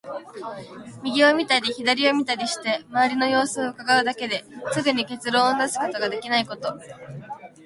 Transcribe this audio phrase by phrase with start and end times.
[1.03, 6.73] 右を見たり左を見たりして、周りの様子を窺うだけですぐに結論を出すことができないこと。